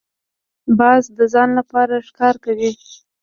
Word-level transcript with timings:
باز 0.79 1.03
د 1.17 1.19
ځان 1.33 1.49
لپاره 1.59 1.93
ښکار 2.07 2.35
کوي 2.43 2.71